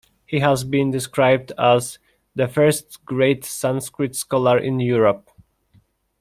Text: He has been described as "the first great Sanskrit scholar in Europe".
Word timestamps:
He 0.25 0.39
has 0.39 0.63
been 0.63 0.89
described 0.89 1.51
as 1.59 1.99
"the 2.33 2.47
first 2.47 3.05
great 3.05 3.45
Sanskrit 3.45 4.15
scholar 4.15 4.57
in 4.57 4.79
Europe". 4.79 5.29